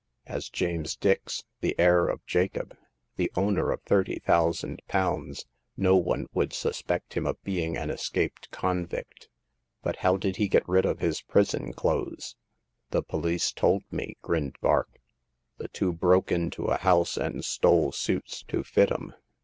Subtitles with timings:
[0.25, 2.75] As James Dix, the heir of Jacob,
[3.17, 5.45] the owner of thirty thousand pounds,
[5.77, 9.29] no one would suspect him of being an escaped convict.
[9.83, 12.35] But how did he get rid of his prison clothes?"''
[12.89, 14.99] The pohce told me," grinned Vark.
[15.59, 19.13] "The two broke into a house and stole suits to fit 'em.